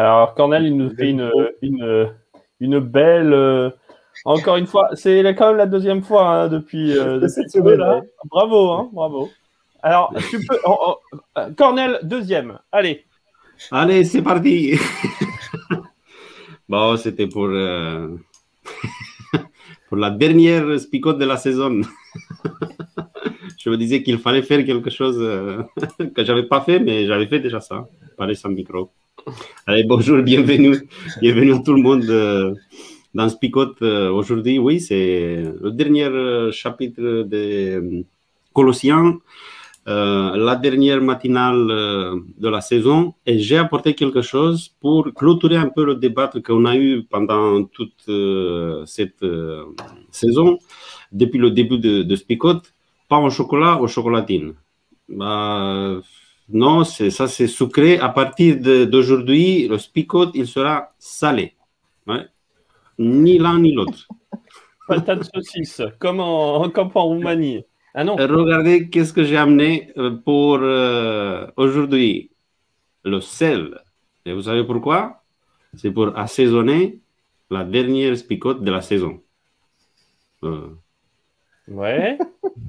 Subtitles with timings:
[0.00, 2.08] Alors, Cornel, il nous fait une, une,
[2.58, 3.34] une belle.
[3.34, 3.68] euh,
[4.24, 7.58] encore une fois, c'est quand même la deuxième fois hein, depuis, euh, depuis Cette ce
[7.58, 8.00] semaine, là.
[8.24, 9.28] Bravo, hein, bravo.
[9.82, 10.58] Alors, tu peux.
[10.64, 10.78] oh,
[11.12, 12.58] oh, euh, Cornel, deuxième.
[12.72, 13.04] Allez.
[13.70, 14.78] Allez, c'est parti.
[16.68, 18.08] bon, c'était pour, euh,
[19.88, 21.82] pour la dernière spicote de la saison.
[23.58, 27.40] Je me disais qu'il fallait faire quelque chose que j'avais pas fait, mais j'avais fait
[27.40, 28.90] déjà ça, parler sans micro.
[29.66, 30.76] Allez, bonjour, bienvenue,
[31.20, 32.54] bienvenue à tout le monde euh,
[33.14, 34.58] dans Spicote euh, aujourd'hui.
[34.58, 38.02] Oui, c'est le dernier euh, chapitre de euh,
[38.52, 39.18] Colossiens,
[39.86, 41.66] la dernière matinale
[42.38, 46.64] de la saison, et j'ai apporté quelque chose pour clôturer un peu le débat qu'on
[46.64, 48.08] a eu pendant toute
[48.86, 49.24] cette
[50.12, 50.58] saison,
[51.10, 52.72] depuis le début de, de Spicote,
[53.08, 54.54] pas au chocolat, au chocolatine.
[55.08, 56.00] Bah,
[56.52, 57.98] non, ça, c'est sucré.
[57.98, 58.56] À partir
[58.86, 61.54] d'aujourd'hui, le Spicote, il sera salé.
[62.06, 62.26] Ouais.
[62.98, 64.08] Ni l'un ni l'autre.
[64.88, 67.64] Patate saucisse, comme en, comme en Roumanie.
[67.94, 68.16] Ah non.
[68.16, 72.30] Regardez qu'est-ce que j'ai amené euh, pour euh, aujourd'hui.
[73.04, 73.80] Le sel.
[74.26, 75.22] Et vous savez pourquoi?
[75.76, 77.00] C'est pour assaisonner
[77.50, 79.20] la dernière spicote de la saison.
[80.42, 80.68] Euh,
[81.70, 82.18] Ouais.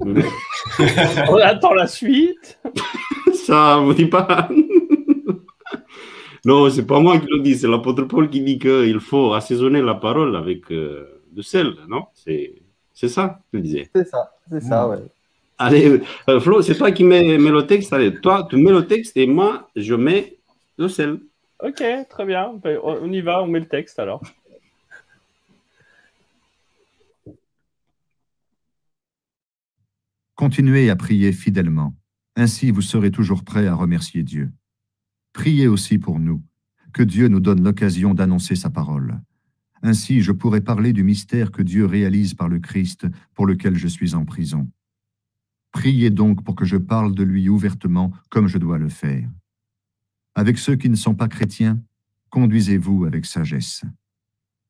[1.28, 2.58] On attend la suite.
[3.46, 4.48] Ça vous dit pas
[6.44, 9.80] Non, c'est pas moi qui le dis, c'est l'apôtre Paul qui dit qu'il faut assaisonner
[9.80, 12.04] la parole avec euh, du sel, non?
[12.14, 13.90] C'est c'est ça que tu disais.
[13.94, 14.98] C'est ça, c'est ça, ouais.
[15.58, 17.92] Allez, euh, Flo, c'est toi qui mets, mets le texte.
[17.92, 20.36] Allez, toi, tu mets le texte et moi, je mets
[20.76, 21.20] le sel.
[21.60, 22.54] Ok, très bien.
[22.62, 24.22] Ben, on y va, on met le texte alors.
[30.34, 31.94] Continuez à prier fidèlement.
[32.36, 34.52] Ainsi, vous serez toujours prêts à remercier Dieu.
[35.32, 36.42] Priez aussi pour nous,
[36.92, 39.20] que Dieu nous donne l'occasion d'annoncer sa parole.
[39.82, 43.88] Ainsi, je pourrai parler du mystère que Dieu réalise par le Christ pour lequel je
[43.88, 44.70] suis en prison.
[45.72, 49.28] Priez donc pour que je parle de lui ouvertement comme je dois le faire.
[50.34, 51.82] Avec ceux qui ne sont pas chrétiens,
[52.30, 53.82] conduisez-vous avec sagesse.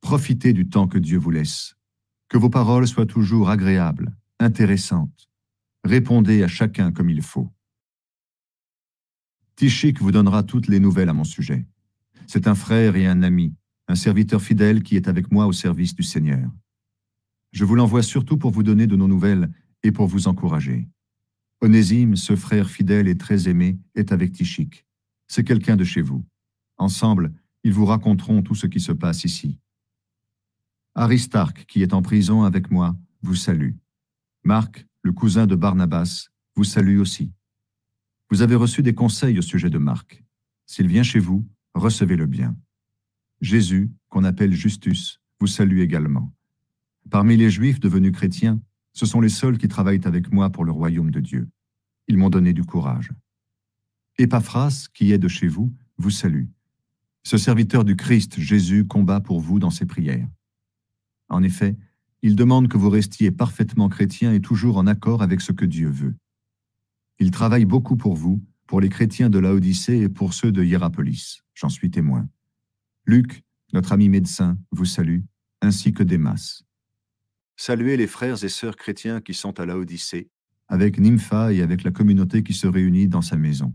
[0.00, 1.77] Profitez du temps que Dieu vous laisse.
[2.29, 5.29] Que vos paroles soient toujours agréables, intéressantes,
[5.84, 7.50] Répondez à chacun comme il faut.
[9.56, 11.66] Tichik vous donnera toutes les nouvelles à mon sujet.
[12.26, 13.54] C'est un frère et un ami,
[13.88, 16.50] un serviteur fidèle qui est avec moi au service du Seigneur.
[17.53, 19.50] Je vous l'envoie surtout pour vous donner de nos nouvelles
[19.82, 20.88] et pour vous encourager.
[21.60, 24.87] Onésime, ce frère fidèle et très aimé, est avec Tichik.
[25.28, 26.25] C'est quelqu'un de chez vous.
[26.78, 27.32] Ensemble,
[27.64, 29.59] ils vous raconteront tout ce qui se passe ici.
[30.94, 33.72] Aristarque, qui est en prison avec moi, vous salue.
[34.44, 37.32] Marc, le cousin de Barnabas, vous salue aussi.
[38.30, 40.24] Vous avez reçu des conseils au sujet de Marc.
[40.66, 42.56] S'il vient chez vous, recevez-le bien.
[43.40, 46.32] Jésus, qu'on appelle Justus, vous salue également.
[47.10, 48.60] Parmi les Juifs devenus chrétiens,
[48.92, 51.48] ce sont les seuls qui travaillent avec moi pour le royaume de Dieu.
[52.06, 53.10] Ils m'ont donné du courage.
[54.19, 56.46] Épaphras, qui est de chez vous, vous salue.
[57.24, 60.28] Ce serviteur du Christ, Jésus, combat pour vous dans ses prières.
[61.28, 61.76] En effet,
[62.22, 65.88] il demande que vous restiez parfaitement chrétiens et toujours en accord avec ce que Dieu
[65.88, 66.14] veut.
[67.19, 71.42] Il travaille beaucoup pour vous, pour les chrétiens de Laodicée et pour ceux de Hiérapolis.
[71.54, 72.28] J'en suis témoin.
[73.06, 73.42] Luc,
[73.72, 75.20] notre ami médecin, vous salue,
[75.60, 76.62] ainsi que Démas.
[77.56, 80.30] Saluez les frères et sœurs chrétiens qui sont à Laodicée,
[80.69, 83.74] avec Nympha et avec la communauté qui se réunit dans sa maison.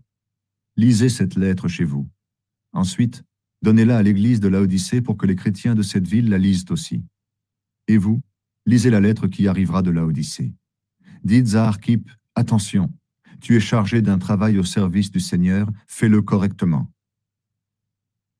[0.77, 2.09] Lisez cette lettre chez vous.
[2.71, 3.23] Ensuite,
[3.61, 7.03] donnez-la à l'église de Laodicée pour que les chrétiens de cette ville la lisent aussi.
[7.87, 8.21] Et vous,
[8.67, 10.53] lisez la lettre qui arrivera de Laodicée.
[11.23, 12.91] Dites à Archip, attention,
[13.41, 16.91] tu es chargé d'un travail au service du Seigneur, fais-le correctement.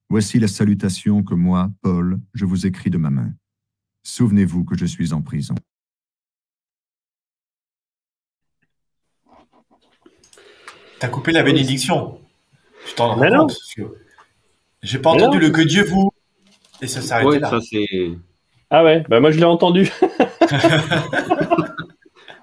[0.10, 3.34] Voici la salutation que moi, Paul, je vous écris de ma main.
[4.04, 5.56] Souvenez-vous que je suis en prison.
[11.00, 12.20] T'as coupé la bénédiction.
[12.88, 13.58] Tu t'en rends compte
[14.82, 15.44] J'ai pas Mais entendu non.
[15.44, 16.12] le que Dieu vous.
[16.82, 17.50] Et ça s'arrêtait Oui, là.
[17.50, 18.18] ça c'est.
[18.70, 19.92] Ah ouais, bah moi je l'ai entendu.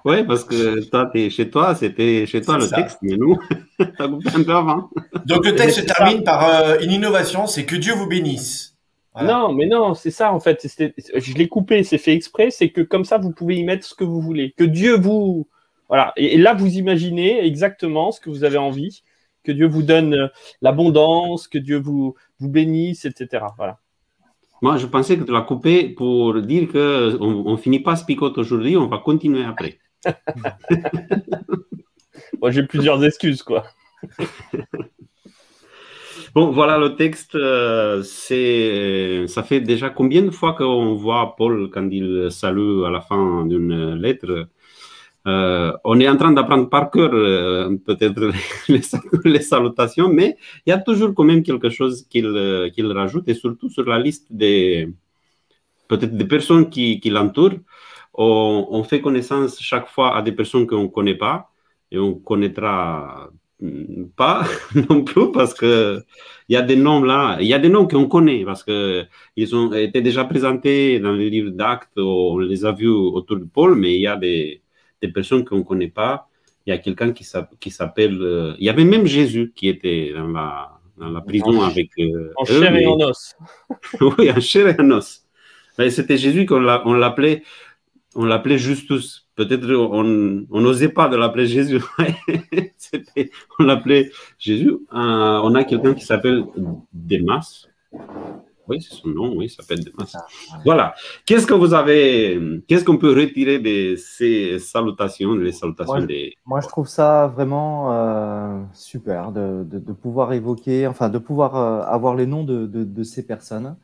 [0.05, 2.75] Oui, parce que toi, t'es chez toi, c'était chez toi C'est le ça.
[2.75, 3.39] texte, mais nous,
[3.79, 4.89] t'as coupé un peu avant.
[5.25, 8.75] Donc le texte se termine par euh, une innovation, c'est que Dieu vous bénisse.
[9.15, 9.33] Voilà.
[9.33, 10.67] Non, mais non, c'est ça en fait.
[10.67, 12.51] Je l'ai coupé, c'est fait exprès.
[12.51, 14.53] C'est que comme ça, vous pouvez y mettre ce que vous voulez.
[14.55, 15.47] Que Dieu vous.
[15.87, 16.13] Voilà.
[16.17, 19.01] Et, et là, vous imaginez exactement ce que vous avez envie.
[19.43, 20.27] Que Dieu vous donne euh,
[20.61, 23.43] l'abondance, que Dieu vous, vous bénisse, etc.
[23.57, 23.79] Voilà.
[24.65, 28.39] Moi, je pensais que tu l'as coupé pour dire que on, on finit pas Spicote
[28.39, 29.77] aujourd'hui, on va continuer après.
[32.41, 33.65] Moi, j'ai plusieurs excuses, quoi.
[36.33, 37.35] Bon, voilà le texte.
[37.35, 42.89] euh, c'est, ça fait déjà combien de fois qu'on voit Paul quand il salue à
[42.89, 44.47] la fin d'une lettre?
[45.27, 48.31] Euh, On est en train d'apprendre par cœur euh, peut-être
[49.25, 53.27] les, salutations, mais il y a toujours quand même quelque chose qu'il euh, qu'il rajoute,
[53.27, 54.87] et surtout sur la liste des
[55.87, 57.59] peut-être des personnes qui, qui l'entourent.
[58.13, 61.51] On, on fait connaissance chaque fois à des personnes qu'on ne connaît pas,
[61.91, 63.29] et on connaîtra
[63.61, 64.43] mm, pas
[64.89, 66.03] non plus parce que
[66.49, 69.05] il y a des noms là, il y a des noms qu'on connaît parce que
[69.35, 73.45] ils ont été déjà présentés dans les livres d'actes, on les a vus autour de
[73.45, 74.61] Paul, mais il y a des,
[75.01, 76.27] des personnes qu'on ne connaît pas.
[76.65, 79.67] Il y a quelqu'un qui s'app- qui s'appelle, euh, il y avait même Jésus qui
[79.67, 83.35] était dans la, dans la prison En- avec euh, En chair et en os.
[84.01, 85.23] oui, en chair et en os.
[85.77, 87.43] Mais c'était Jésus qu'on l'a- on l'appelait,
[88.15, 89.27] on l'appelait Justus.
[89.35, 91.81] Peut-être on n'osait pas de l'appeler Jésus.
[93.59, 94.69] On l'appelait Jésus.
[94.71, 94.77] Euh,
[95.43, 96.43] on a quelqu'un qui s'appelle
[96.93, 97.67] Demas.
[98.67, 100.15] Oui, c'est son nom, oui, il s'appelle Demas.
[100.63, 100.95] Voilà.
[101.25, 106.07] Qu'est-ce que vous avez, qu'est-ce qu'on peut retirer de ces salutations, les salutations Moi, je-
[106.07, 106.33] des.
[106.45, 111.55] Moi, je trouve ça vraiment euh, super de, de, de pouvoir évoquer, enfin, de pouvoir
[111.55, 113.75] euh, avoir les noms de, de, de ces personnes,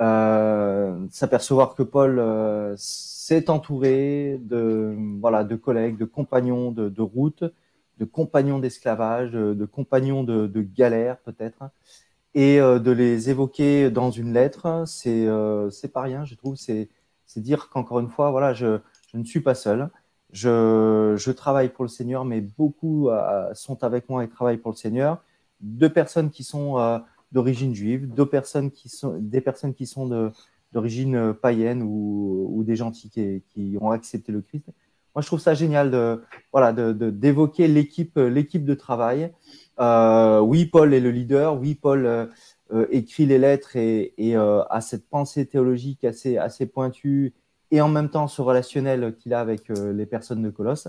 [0.00, 7.02] euh, s'apercevoir que Paul euh, s'est entouré de, voilà, de collègues, de compagnons de, de
[7.02, 7.44] route,
[7.98, 11.64] de compagnons d'esclavage, de, de compagnons de, de galère peut-être,
[12.38, 16.54] et euh, de les évoquer dans une lettre, c'est euh, c'est pas rien, je trouve,
[16.56, 16.88] c'est
[17.36, 18.78] dire qu'encore une fois, voilà, je,
[19.12, 19.90] je ne suis pas seul.
[20.32, 24.72] Je, je travaille pour le Seigneur, mais beaucoup euh, sont avec moi et travaillent pour
[24.72, 25.12] le Seigneur.
[25.60, 26.76] Deux personnes qui sont
[27.32, 30.30] d'origine juive, deux personnes qui sont, des personnes qui sont de-
[30.72, 34.66] d'origine païenne ou, ou des gentils qui, qui ont accepté le Christ.
[35.14, 39.32] Moi, je trouve ça génial de voilà de- de- d'évoquer l'équipe l'équipe de travail.
[39.80, 41.58] Euh, oui, Paul est le leader.
[41.58, 42.26] Oui, Paul euh,
[42.72, 47.34] euh, écrit les lettres et, a cette pensée théologique assez pointue
[47.70, 50.88] et en même temps ce relationnel qu'il a avec les personnes de Colosse.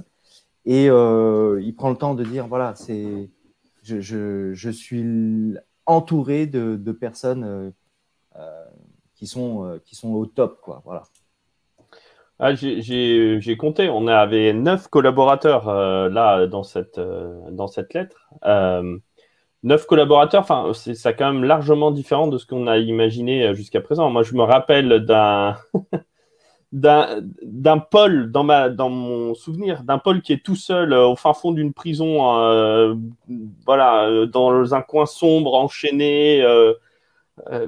[0.66, 2.74] Et il prend le temps de dire voilà,
[3.84, 5.56] je, suis
[5.86, 7.74] entouré de, de personnes
[9.16, 10.82] qui sont qui sont au top quoi.
[10.86, 11.04] Voilà.
[12.42, 18.30] Ah, j'ai- compté, on avait neuf collaborateurs euh, là dans cette, euh, dans cette lettre.
[18.46, 18.98] Euh,
[19.64, 23.82] neuf collaborateurs, enfin, c'est ça quand même largement différent de ce qu'on a imaginé jusqu'à
[23.82, 24.10] présent.
[24.12, 25.06] Moi, je me rappelle
[26.72, 31.16] d'un d'un Paul dans ma dans mon souvenir d'un Paul qui est tout seul au
[31.16, 32.18] fin fond d'une prison
[33.66, 36.46] voilà dans un coin sombre enchaîné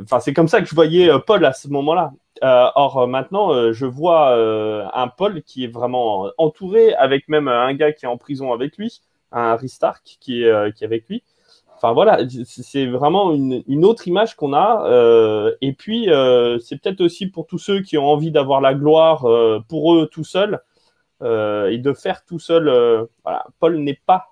[0.04, 2.12] enfin c'est comme ça que je voyais Paul à ce moment-là
[2.42, 7.48] or euh, maintenant, euh, je vois euh, un Paul qui est vraiment entouré, avec même
[7.48, 10.88] un gars qui est en prison avec lui, un Ristark qui est, euh, qui est
[10.88, 11.24] avec lui.
[11.76, 14.86] Enfin voilà, c'est vraiment une, une autre image qu'on a.
[14.88, 18.74] euh, et puis, euh, c'est peut-être aussi pour tous ceux qui ont envie d'avoir la
[18.76, 20.60] gloire euh, pour eux tout seuls
[21.24, 22.68] euh, et de faire tout seul.
[22.68, 24.28] euh, voilà, Paul n'est pas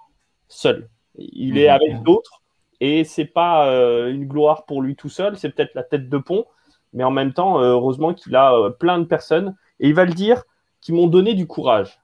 [0.47, 0.89] seul.
[1.17, 1.73] Il est Mhm.
[1.75, 2.41] avec d'autres
[2.81, 5.37] et c'est pas euh, une gloire pour lui tout seul.
[5.37, 6.45] C'est peut-être la tête de pont
[6.93, 10.05] mais en même temps, euh, heureusement qu'il a euh, plein de personnes, et il va
[10.05, 10.43] le dire,
[10.81, 11.99] qui m'ont donné du courage.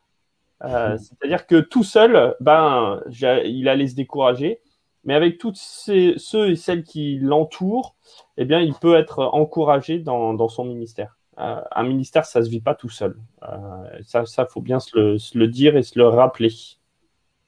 [0.63, 3.01] Euh, C'est-à-dire que tout seul, ben,
[3.45, 4.61] il allait se décourager,
[5.03, 7.95] mais avec tous ces- ceux et celles qui l'entourent,
[8.37, 11.17] eh bien, il peut être encouragé dans, dans son ministère.
[11.37, 13.17] Euh, un ministère, ça se vit pas tout seul.
[13.43, 16.53] Euh, ça, ça, faut bien se le, se le dire et se le rappeler.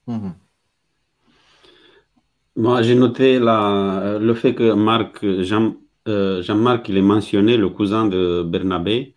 [0.06, 0.34] Mhm.
[2.56, 5.74] Moi, j'ai noté la, le fait que Marc, Jean,
[6.08, 9.14] euh, Jean-Marc, il est mentionné, le cousin de Bernabé,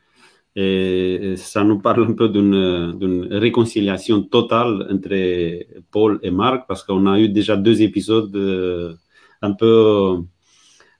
[0.55, 7.07] et ça nous parle un peu d'une réconciliation totale entre Paul et Marc, parce qu'on
[7.07, 8.93] a eu déjà deux épisodes euh,
[9.41, 10.23] un peu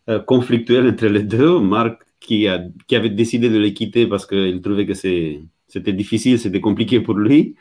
[0.10, 1.60] euh, conflictuels entre les deux.
[1.60, 6.40] Marc qui, a, qui avait décidé de les quitter parce qu'il trouvait que c'était difficile,
[6.40, 7.56] c'était compliqué pour lui.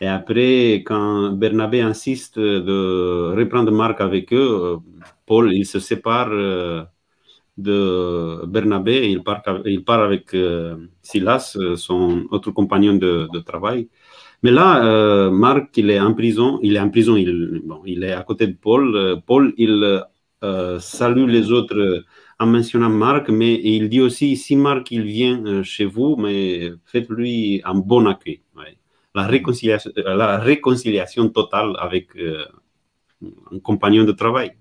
[0.00, 4.78] Et après, quand Bernabé insiste de reprendre Marc avec eux,
[5.26, 6.30] Paul, il se sépare
[7.58, 13.88] de Bernabé il part, il part avec euh, Silas, euh, son autre compagnon de, travail.
[14.42, 18.04] Mais là, euh, Marc, il est en prison, il est en prison, il, bon, il
[18.04, 19.20] est à côté de Paul.
[19.26, 20.04] Paul, il
[20.78, 22.04] salue les autres
[22.38, 27.60] en mentionnant Marc, mais il dit aussi, si Marc, il vient chez vous, mais faites-lui
[27.64, 28.42] un bon accueil.
[29.14, 32.10] La réconciliation, la réconciliation totale avec
[33.52, 34.52] un compagnon de travail.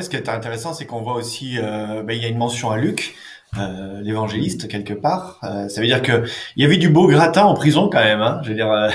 [0.00, 2.70] Ce qui est intéressant, c'est qu'on voit aussi, euh, ben, il y a une mention
[2.70, 3.14] à Luc,
[3.58, 5.38] euh, l'évangéliste quelque part.
[5.44, 6.24] Euh, ça veut dire que
[6.56, 8.20] il y avait du beau gratin en prison quand même.
[8.20, 8.90] Hein, je veux dire, euh,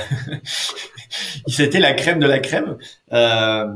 [1.47, 2.77] c'était la crème de la crème.
[3.11, 3.67] Euh,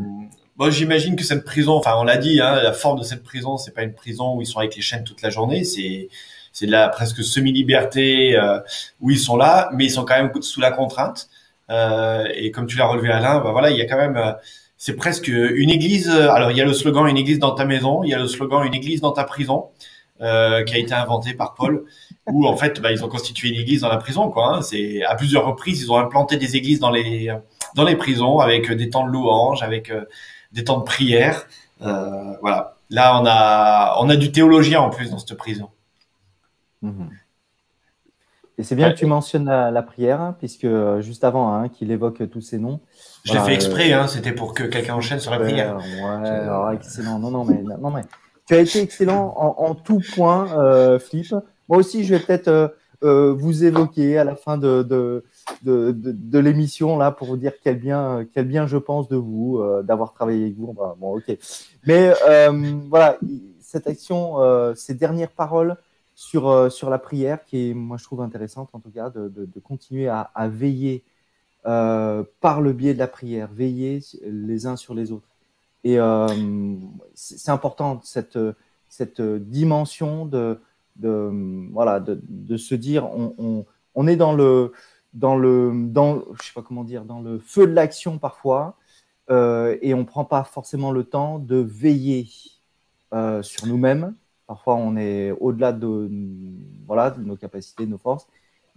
[0.58, 3.58] Bon, j'imagine que cette prison, enfin, on l'a dit, hein, la forme de cette prison,
[3.58, 5.64] c'est pas une prison où ils sont avec les chaînes toute la journée.
[5.64, 6.10] C'est
[6.52, 8.60] c'est de la presque semi-liberté euh,
[9.00, 11.30] où ils sont là, mais ils sont quand même sous la contrainte.
[11.70, 14.32] Euh, et comme tu l'as relevé Alain, bah voilà, il y a quand même, euh,
[14.78, 16.10] c'est presque une église.
[16.10, 18.28] Alors il y a le slogan une église dans ta maison, il y a le
[18.28, 19.70] slogan une église dans ta prison,
[20.22, 21.86] euh, qui a été inventé par Paul,
[22.28, 24.58] où en fait bah, ils ont constitué une église dans la prison, quoi.
[24.58, 24.62] Hein.
[24.62, 27.34] C'est à plusieurs reprises ils ont implanté des églises dans les
[27.76, 29.92] dans les prisons avec des temps de louange, avec
[30.52, 31.48] des temps de prière.
[31.80, 32.76] voilà.
[32.90, 35.70] Là on a on a du théologien en plus dans cette prison.
[36.82, 37.10] Mhm.
[38.60, 41.92] Et c'est bien que tu mentionnes la, prière, hein, puisque euh, juste avant hein, qu'il
[41.92, 42.80] évoque tous ces noms.
[43.24, 45.78] Je l'ai fait exprès, hein, c'était pour que quelqu'un enchaîne sur la prière.
[45.78, 47.20] Ouais, alors, excellent.
[47.20, 48.02] Non, non, mais, non, mais
[48.48, 51.36] tu as été excellent en, tout point, euh, Flip.
[51.68, 52.68] Moi aussi, je vais peut-être euh,
[53.04, 55.26] euh, vous évoquer à la fin de, de,
[55.64, 59.62] de, de, l'émission là pour vous dire quel bien, quel bien je pense de vous,
[59.84, 60.74] d'avoir travaillé avec vous.
[60.74, 61.38] bon, ok.
[61.86, 62.14] Mais
[62.90, 63.18] voilà,
[63.60, 64.38] cette action,
[64.76, 65.76] ces dernières paroles
[66.18, 69.30] sur, euh, sur la prière, qui est, moi, je trouve intéressante, en tout cas, de,
[69.30, 71.04] de, continuer à, veiller
[71.68, 75.28] euh, par le biais de la prière, veiller les uns sur les autres.
[75.84, 76.28] Et euh,
[77.14, 78.40] c'est important, cette,
[78.90, 80.60] cette dimension de,
[80.96, 84.72] de, voilà, de, de se dire, on, on, on, est dans le,
[85.14, 88.76] dans le, dans, je sais pas comment dire, dans le feu de l'action parfois,
[89.30, 92.28] et on prend pas forcément le temps de veiller
[93.42, 94.16] sur nous-mêmes,
[94.48, 96.10] Parfois, on est au-delà de,
[96.88, 98.28] voilà, de nos capacités, de nos forces,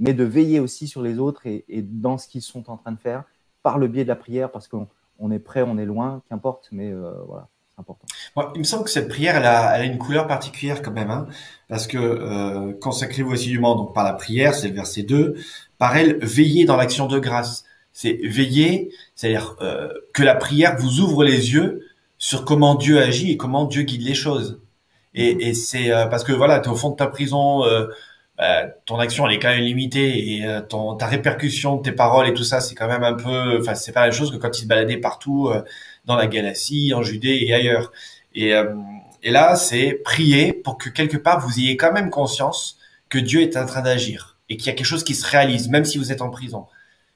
[0.00, 2.98] mais de veiller aussi sur les autres et, dans ce qu'ils sont en train de
[2.98, 3.22] faire
[3.62, 6.90] par le biais de la prière, parce qu'on est prêt, on est loin, qu'importe, mais
[6.90, 8.06] euh, voilà, c'est important.
[8.54, 11.10] il me semble que cette prière, elle a, elle a une couleur particulière quand même,
[11.10, 11.26] hein,
[11.68, 15.36] parce que euh, consacrez-vous assidûment donc par la prière, c'est le verset 2,
[15.78, 17.64] par elle, veillez dans l'action de grâce.
[17.92, 21.86] C'est veiller, c'est-à-dire euh, que la prière vous ouvre les yeux
[22.18, 24.60] sur comment Dieu agit et comment Dieu guide les choses.
[25.14, 27.86] Et, et c'est euh, parce que voilà, tu es au fond de ta prison, euh,
[28.38, 32.28] bah, ton action elle est quand même limitée et euh, ton, ta répercussion tes paroles
[32.28, 34.36] et tout ça, c'est quand même un peu, enfin c'est pas la même chose que
[34.36, 35.62] quand il se baladait partout euh,
[36.04, 37.92] dans la Galatie, en Judée et ailleurs.
[38.34, 38.52] Et,
[39.22, 43.42] et là, c'est prier pour que quelque part vous ayez quand même conscience que Dieu
[43.42, 45.98] est en train d'agir et qu'il y a quelque chose qui se réalise, même si
[45.98, 46.66] vous êtes en prison.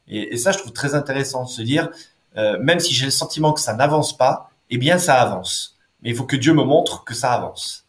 [0.08, 1.90] Et, et ça, je trouve très intéressant de se dire,
[2.36, 5.78] même si j'ai le sentiment que ça n'avance pas, eh bien ça avance.
[6.02, 7.83] Mais il faut que Dieu me montre que ça avance.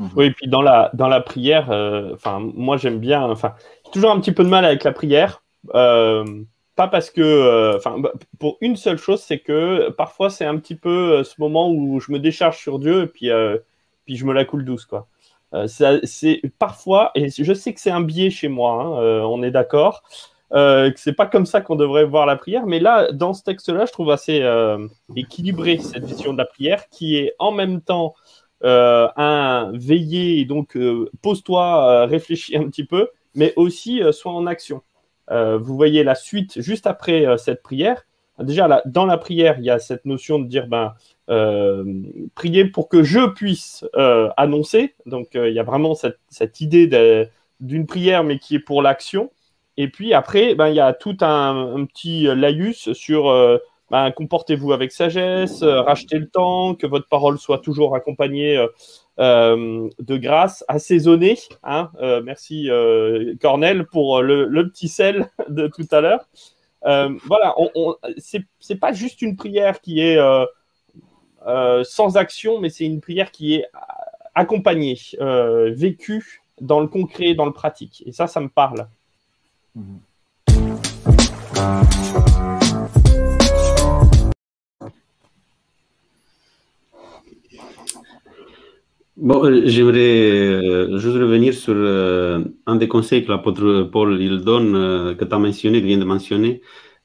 [0.00, 0.10] Mhm.
[0.16, 2.16] Oui, et puis dans la, dans la prière, euh,
[2.54, 3.54] moi j'aime bien, enfin,
[3.84, 5.42] j'ai toujours un petit peu de mal avec la prière.
[5.74, 6.24] Euh,
[6.74, 10.56] pas parce que, euh, enfin, bah, pour une seule chose, c'est que parfois c'est un
[10.56, 13.28] petit peu ce moment où je me décharge sur Dieu et puis,
[14.06, 15.06] puis je me la coule douce, quoi.
[15.66, 20.02] c'est parfois, et je sais que c'est un biais chez moi, hein, on est d'accord,
[20.50, 23.84] que c'est pas comme ça qu'on devrait voir la prière, mais là, dans ce texte-là,
[23.84, 24.42] je trouve assez
[25.14, 28.14] équilibré cette vision de la prière qui est en même temps
[28.62, 34.46] euh, un veiller, donc euh, pose-toi, euh, réfléchis un petit peu, mais aussi sois en
[34.46, 34.82] action.
[35.28, 38.04] vous voyez la suite juste après cette prière.
[38.40, 40.94] Déjà, dans la prière, il y a cette notion de dire ben,
[42.34, 43.84] prier pour que je puisse
[44.36, 44.94] annoncer.
[45.06, 47.28] Donc, il y a vraiment cette, idée
[47.60, 49.30] d'une prière, mais qui est pour l'action.
[49.76, 53.60] Et puis après, ben, il y a tout un, un petit laïus sur
[53.90, 58.68] ben, comportez-vous avec sagesse, euh, rachetez le temps, que votre parole soit toujours accompagnée euh,
[59.18, 61.38] euh, de grâce, assaisonnée.
[61.64, 61.90] Hein,
[62.24, 62.68] merci
[63.40, 66.28] Cornel pour le, petit sel de tout à l'heure.
[66.82, 70.18] voilà, on, c'est pas juste une prière qui est
[71.82, 73.66] sans action, mais c'est une prière qui est
[74.34, 78.02] accompagnée, vécue dans le concret, dans le pratique.
[78.06, 78.86] Et ça, ça me parle.
[79.74, 79.96] Mmh.
[89.20, 94.38] Bon, euh, j'aimerais euh, juste revenir sur euh, un des conseils que l'apôtre Paul il
[94.40, 96.62] donne, que tu as mentionné, que vient de mentionner,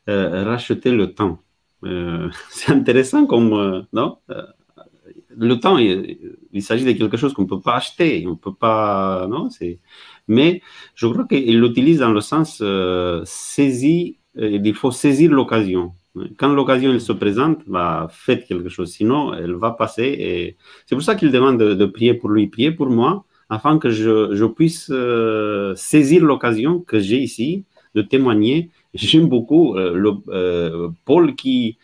[0.08, 1.40] racheter le temps.
[2.50, 4.18] c'est intéressant comme, non?
[5.38, 9.28] Le temps, il, s'agit de quelque chose qu'on ne peut pas acheter, on peut pas,
[9.30, 9.50] non?
[9.50, 9.80] C'est...
[10.30, 10.62] Mais
[10.96, 12.64] je crois qu'il l'utilise dans le sens
[13.26, 15.94] saisi, il faut saisir l'occasion.
[16.38, 20.04] Quand l'occasion se présente, bah, faites quelque chose, sinon elle va passer.
[20.04, 20.56] Et
[20.86, 24.46] c'est pour ça qu'il demande de, prier pour lui, prier pour moi, afin que je,
[24.46, 28.70] puisse euh, saisir l'occasion que j'ai ici de témoigner.
[28.94, 31.78] J'aime beaucoup euh, euh, Paul qui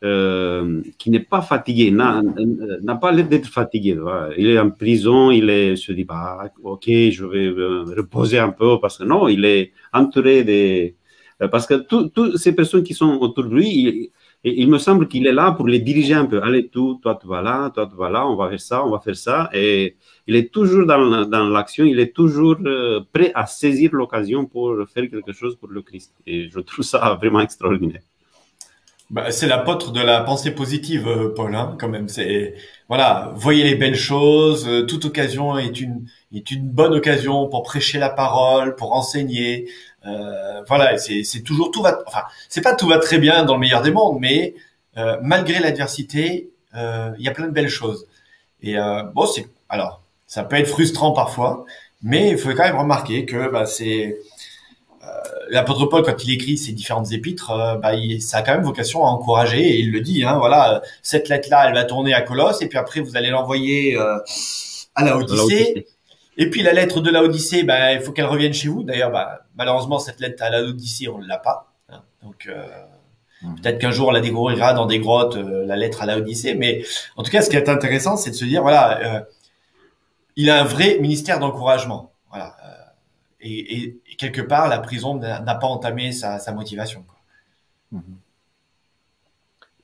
[0.00, 2.22] qui n'est pas fatigué, n'a
[3.00, 3.98] pas l'air d'être fatigué.
[4.36, 7.48] Il est en prison, il, se dit bah, ok, je vais
[7.96, 10.94] reposer un peu parce que non, il est entouré des
[11.50, 14.10] parce que toutes ces personnes qui sont autour de lui,
[14.44, 16.40] Et il me semble qu'il est là pour les diriger un peu.
[16.42, 18.90] Allez, tout, toi, tu vas là, toi, tu vas là, on va faire ça, on
[18.90, 19.50] va faire ça.
[19.52, 19.96] Et
[20.28, 24.76] il est toujours dans, dans l'action, il est toujours euh, prêt à saisir l'occasion pour
[24.92, 26.12] faire quelque chose pour le Christ.
[26.26, 28.02] Et je trouve ça vraiment extraordinaire.
[29.10, 32.08] Bah, c'est l'apôtre de la pensée positive, euh, Paul, hein, quand même.
[32.08, 32.54] C'est
[32.88, 34.68] voilà, voyez les belles choses.
[34.68, 39.66] Euh, toute occasion est une est une bonne occasion pour prêcher la parole, pour enseigner.
[40.06, 41.98] Euh, voilà, c'est toujours tout va.
[42.06, 44.54] Enfin, c'est pas tout va très bien dans le meilleur des mondes, mais
[44.96, 48.06] euh, malgré l'adversité, il y a plein de belles choses.
[48.62, 48.76] Et
[49.14, 51.64] bon, c'est alors ça peut être frustrant parfois,
[52.02, 54.18] mais il faut quand même remarquer que bah, c'est
[55.50, 59.04] l'apôtre Paul, quand il écrit ses différentes épîtres, euh, bah, ça a quand même vocation
[59.04, 62.62] à encourager, et il le dit, hein, voilà, cette lettre-là, elle va tourner à Colosse,
[62.62, 64.18] et puis après, vous allez l'envoyer euh,
[64.94, 65.86] à la Odyssée.
[66.38, 68.82] Et puis la lettre de la Odyssée, bah, il faut qu'elle revienne chez vous.
[68.84, 71.72] D'ailleurs, bah, malheureusement, cette lettre à la Odyssée, on ne l'a pas.
[71.90, 72.02] Hein.
[72.22, 72.66] donc, euh,
[73.42, 73.54] mmh.
[73.56, 76.54] peut-être qu'un jour, on la découvrira dans des grottes, la lettre à la Odyssée.
[76.54, 76.84] Mais
[77.16, 79.26] en tout cas, ce qui est intéressant, c'est de se dire, voilà,
[80.36, 82.12] il a un vrai ministère d'encouragement.
[82.30, 82.56] Voilà
[83.40, 87.04] et, quelque part, la prison n'a pas entamé sa, motivation.
[87.92, 88.02] Mhm.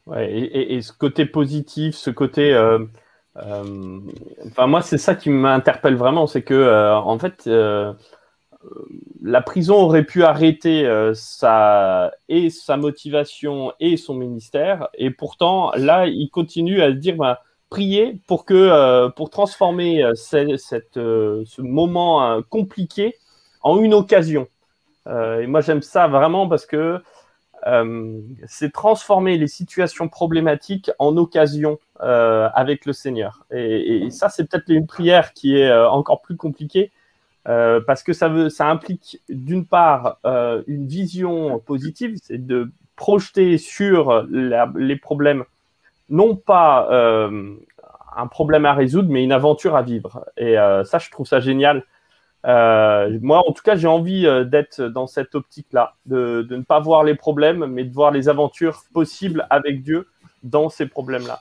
[0.06, 2.52] Ouais, et, ce côté positif, ce côté.
[3.36, 4.00] Euh, euh,
[4.46, 7.48] enfin, moi, c'est ça qui m'interpelle vraiment, c'est que, euh, en fait,
[9.22, 16.06] la prison aurait pu arrêter sa, et sa motivation et son ministère, et pourtant, là,
[16.06, 17.16] il continue à dire.
[17.16, 23.16] Bah, prier pour que pour transformer ce moment compliqué
[23.62, 24.46] en une occasion.
[25.06, 27.02] Euh, et moi, j'aime ça vraiment parce que
[27.66, 33.46] euh, c'est transformer les situations problématiques en occasion euh, avec le Seigneur.
[33.50, 36.90] Et, ça, c'est peut-être une prière qui est encore plus compliquée
[37.44, 38.30] parce que ça
[38.70, 40.18] implique d'une part
[40.66, 45.44] une vision positive, c'est de projeter sur les problèmes
[46.08, 46.88] non pas
[48.16, 50.24] un problème à résoudre, mais une aventure à vivre.
[50.38, 51.84] Et ça, je trouve ça génial
[52.44, 56.78] euh, moi, en tout cas, j'ai envie euh, d'être dans cette optique-là, de, ne pas
[56.78, 60.08] voir les problèmes, mais de voir les aventures possibles avec Dieu
[60.42, 61.40] dans ces problèmes-là.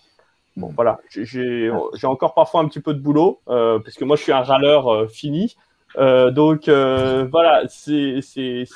[0.55, 1.71] Bon, voilà, j'ai
[2.03, 5.09] encore parfois un petit peu de boulot, euh, parce que moi, je suis un râleur
[5.09, 5.55] fini.
[5.97, 8.21] donc, voilà, c'est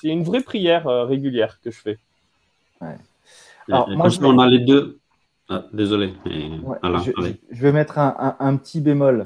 [0.03, 1.99] une vraie prière régulière que je fais.
[3.69, 4.99] Alors, moi, je on a les deux.
[5.49, 6.13] Ah, désolé.
[6.25, 9.23] je, vais mettre un, un petit bémol.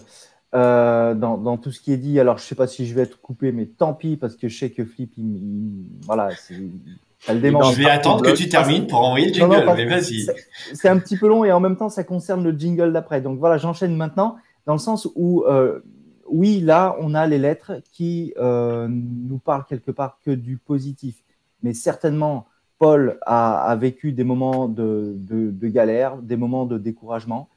[0.54, 2.20] Euh, dans, dans, tout ce qui est dit.
[2.20, 4.58] Alors, je sais pas si je vais être coupé, mais tant pis, parce que je
[4.58, 6.60] sais que Flip, il, voilà, c'est,
[7.20, 7.74] ça le démange.
[7.74, 10.28] Je vais attendre que tu termines pour envoyer le jingle, mais vas-y.
[10.74, 13.22] C'est un petit peu long et en même temps, ça concerne le jingle d'après.
[13.22, 14.36] Donc voilà, j'enchaîne maintenant
[14.66, 15.80] dans le sens où, euh,
[16.28, 21.16] oui, là, on a les lettres qui euh, nous parlent quelque part que du positif.
[21.64, 26.78] Mais certainement, Paul a, a vécu des moments de, de, de galère, des moments de
[26.78, 27.48] découragement.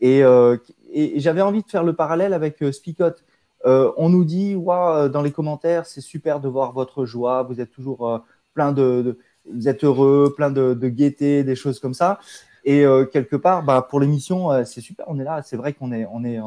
[0.00, 0.56] Et, euh,
[0.92, 3.24] et, j'avais envie de faire le parallèle avec euh, Spicot.
[3.64, 7.60] Euh, on nous dit, ouais, dans les commentaires, c'est super de voir votre joie, vous
[7.60, 8.22] êtes toujours
[8.54, 9.18] plein de,
[9.52, 12.20] vous êtes heureux, plein de, gaieté, des choses comme ça.
[12.64, 15.42] Et quelque part, bah, pour l'émission, c'est super, on est là.
[15.42, 16.38] C'est vrai qu'on est, on est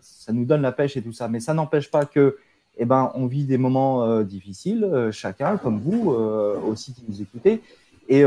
[0.00, 2.36] ça nous donne la pêche et tout ça, mais ça n'empêche pas que,
[2.78, 7.62] eh ben, on vit des moments difficiles, chacun, comme vous aussi qui nous écoutez.
[8.08, 8.24] Et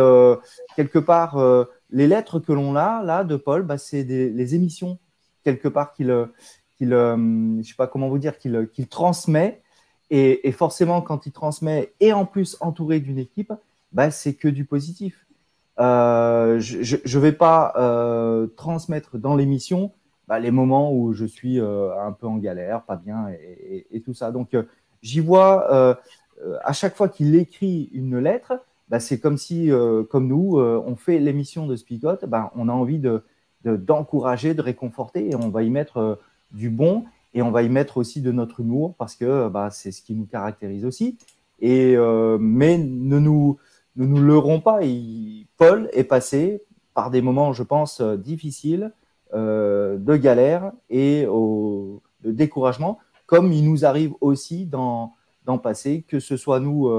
[0.76, 1.36] quelque part,
[1.94, 5.00] les lettres que l'on a là de Paul, bah, c'est les émissions
[5.44, 6.28] quelque part qu'il, euh,
[6.82, 9.62] je sais pas comment vous dire, qu'il transmet.
[10.10, 13.54] Et, forcément, quand il transmet et en plus entouré d'une équipe,
[13.92, 15.26] bah, c'est que du positif.
[15.80, 19.92] Euh, je ne vais pas euh, transmettre dans l'émission
[20.28, 24.32] bah, les moments où je suis un peu en galère, pas bien et, tout ça.
[24.32, 24.56] Donc,
[25.02, 25.98] j'y vois
[26.64, 28.54] à chaque fois qu'il écrit une lettre,
[28.94, 32.70] bah, c'est comme si, euh, comme nous, euh, on fait l'émission de Spicot, bah, on
[32.70, 33.24] a envie de,
[33.66, 36.16] d'encourager, de, réconforter, et on va y mettre euh,
[36.52, 37.04] du bon,
[37.34, 40.14] et on va y mettre aussi de notre humour, parce que bah, c'est ce qui
[40.14, 41.18] nous caractérise aussi.
[41.60, 41.98] Et,
[42.40, 43.58] mais ne nous,
[43.96, 44.82] nous leurrons pas,
[45.58, 46.62] Paul est passé
[46.94, 48.92] par des moments, je pense, difficiles,
[49.34, 55.16] de galère et de découragement, comme il nous arrive aussi d'en,
[55.64, 56.92] passer, que ce soit nous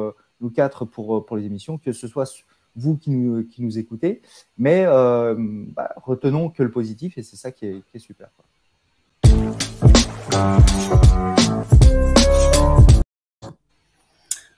[0.44, 2.30] nous quatre pour, euh, pour les émissions, que ce soit
[2.76, 4.20] vous qui nous, qui nous écoutez.
[4.58, 8.28] Mais euh, bah, retenons que le positif et c'est ça qui est, qui est super.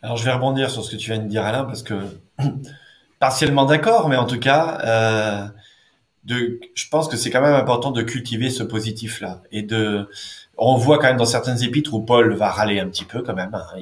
[0.03, 1.95] Alors je vais rebondir sur ce que tu viens de dire Alain parce que
[3.19, 5.47] partiellement d'accord, mais en tout cas, euh,
[6.29, 10.09] je pense que c'est quand même important de cultiver ce positif là et de,
[10.59, 13.35] on voit quand même dans certaines épîtres où Paul va râler un petit peu quand
[13.35, 13.55] même.
[13.55, 13.79] Hein,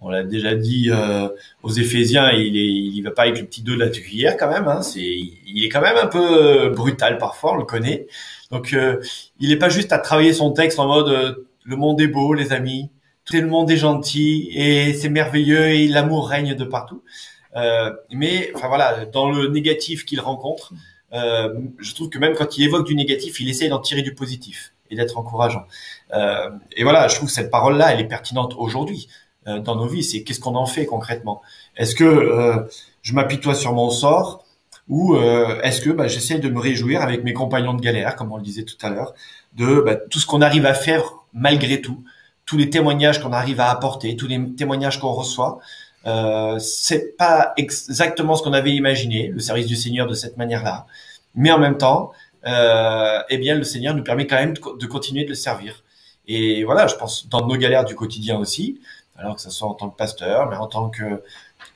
[0.00, 1.28] on l'a déjà dit euh,
[1.62, 4.50] aux Éphésiens, il est, il va pas avec le petit dos de la cuillère quand
[4.50, 4.66] même.
[4.66, 8.06] Hein, c'est, il est quand même un peu brutal parfois, on le connaît.
[8.50, 9.00] Donc, euh,
[9.38, 12.34] il n'est pas juste à travailler son texte en mode euh, le monde est beau,
[12.34, 12.90] les amis,
[13.24, 17.02] tout le monde est gentil et c'est merveilleux et l'amour règne de partout.
[17.56, 20.72] Euh, mais, enfin voilà, dans le négatif qu'il rencontre,
[21.12, 24.72] je trouve que même quand il évoque du négatif, il essaie d'en tirer du positif
[24.90, 25.66] et d'être encourageant.
[26.12, 29.08] et voilà, je trouve que cette parole-là, elle est pertinente aujourd'hui.
[29.46, 30.04] Euh, dans nos vies.
[30.04, 31.40] C'est qu'est-ce qu'on en fait concrètement?
[31.74, 32.58] Est-ce que euh,
[33.00, 34.44] je m'apitoie sur mon sort
[34.86, 38.32] ou euh, est-ce que bah, j'essaie de me réjouir avec mes compagnons de galère, comme
[38.32, 39.14] on le disait tout à l'heure,
[39.56, 42.04] de bah, tout ce qu'on arrive à faire malgré tout,
[42.44, 45.60] tous les témoignages qu'on arrive à apporter, tous les témoignages qu'on reçoit.
[46.06, 50.86] Euh, c'est pas exactement ce qu'on avait imaginé, le service du Seigneur de cette manière-là,
[51.34, 52.12] mais en même temps,
[52.46, 55.82] euh, eh bien, le Seigneur nous permet quand même de, de continuer de le servir.
[56.26, 58.80] Et voilà, je pense dans nos galères du quotidien aussi,
[59.20, 61.22] alors que ce soit en tant que pasteur, mais en tant que,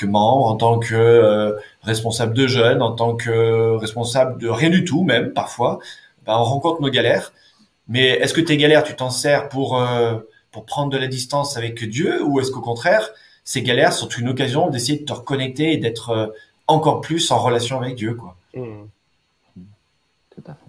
[0.03, 1.53] membre, en tant que euh,
[1.83, 5.79] responsable de jeunes, en tant que responsable de rien du tout même parfois,
[6.27, 7.33] ben, on rencontre nos galères.
[7.87, 10.19] Mais est-ce que tes galères, tu t'en sers pour euh,
[10.51, 13.11] pour prendre de la distance avec Dieu, ou est-ce qu'au contraire,
[13.43, 16.27] ces galères sont une occasion d'essayer de te reconnecter et d'être euh,
[16.67, 18.37] encore plus en relation avec Dieu, quoi?
[18.55, 18.85] Mmh.
[20.31, 20.64] Tout à fait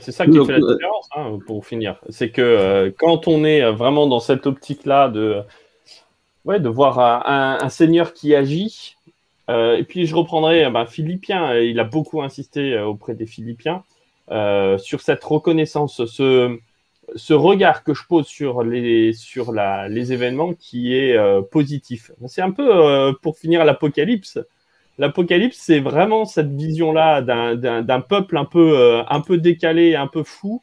[0.00, 1.96] c'est ça qui fait la différence, hein, pour finir.
[2.08, 5.42] C'est que euh, quand on est vraiment dans cette optique-là de,
[6.44, 8.96] ouais, de voir un, Seigneur qui agit,
[9.50, 13.82] euh, et puis je reprendrai ben, Philippiens, il a beaucoup insisté euh, auprès des Philippiens
[14.78, 16.56] sur cette reconnaissance, ce,
[17.14, 21.14] ce regard que je pose sur les, sur la, les événements qui est
[21.50, 22.10] positif.
[22.26, 24.38] C'est un peu, pour finir, l'Apocalypse
[24.98, 30.22] L'Apocalypse, c'est vraiment cette vision-là d'un peuple un peu, euh, un peu décalé, un peu
[30.22, 30.62] fou,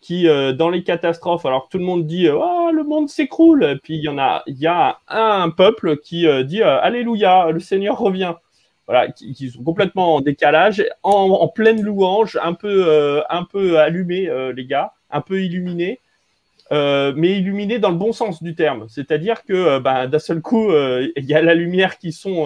[0.00, 3.96] qui, euh, dans les catastrophes, alors tout le monde dit oh, le monde s'écroule, puis
[3.96, 8.34] il y en a, y a un, peuple qui euh, dit Alléluia, le Seigneur revient.
[8.88, 13.24] Voilà, qui, sont complètement en décalage, en, pleine louange, un peu,
[13.78, 16.00] allumés, les gars, un peu illuminés.
[16.70, 18.86] mais illuminés dans le bon sens du terme.
[18.88, 22.44] C'est-à-dire que bah, d'un seul coup, il y a la lumière qui sont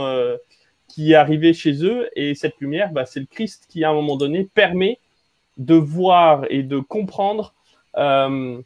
[0.88, 2.08] qui est arrivé chez eux.
[2.16, 4.98] Et cette lumière, bah, c'est le Christ qui, à un moment donné, permet
[5.58, 7.54] de voir et de comprendre
[7.96, 8.60] euh,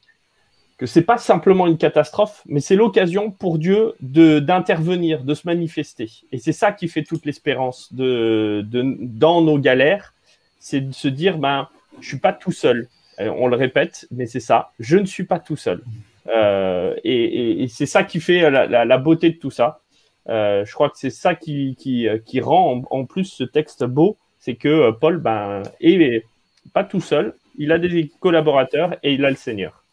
[0.80, 6.10] que c'est pas simplement une catastrophe, mais c'est l'occasion pour Dieu d'intervenir, de se manifester.
[6.32, 10.14] Et c'est ça qui fait toute l'espérance de, de, dans nos galères,
[10.58, 11.68] c'est de se dire ben
[12.00, 12.88] je suis pas tout seul.
[13.20, 15.82] Euh, on le répète, mais c'est ça, je ne suis pas tout seul.
[16.34, 19.79] Euh, et, c'est ça qui fait la, la, beauté de tout ça.
[20.28, 24.54] Euh, je crois que c'est ça qui, qui rend en, plus ce texte beau, c'est
[24.54, 26.24] que euh, Paul ben, est
[26.72, 29.84] pas tout seul, il a des collaborateurs et il a le Seigneur.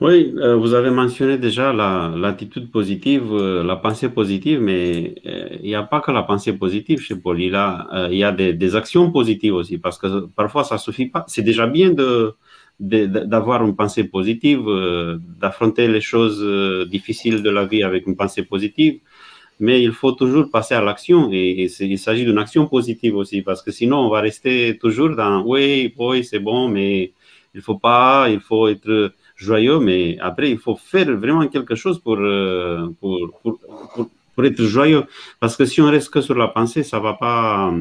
[0.00, 5.82] Oui, euh, vous avez mentionné déjà l'attitude positive, la pensée positive, mais il n'y a
[5.82, 7.40] pas que la pensée positive chez Paul.
[7.40, 11.06] Il, a, il y a des, des, actions positives aussi, parce que parfois ça suffit
[11.06, 11.24] pas.
[11.26, 12.36] C'est déjà bien de,
[12.80, 18.16] d'avoir une pensée positive, euh, d'affronter les choses euh, difficiles de la vie avec une
[18.16, 19.00] pensée positive,
[19.58, 23.62] mais il faut toujours passer à l'action et, il s'agit d'une action positive aussi parce
[23.62, 27.12] que sinon on va rester toujours dans oui, oui, c'est bon, mais
[27.54, 31.98] il faut pas, il faut être joyeux, mais après il faut faire vraiment quelque chose
[31.98, 33.58] pour, euh, pour, pour,
[34.36, 35.02] pour, être joyeux.
[35.40, 37.74] Parce que si on reste que sur la pensée, ça va pas,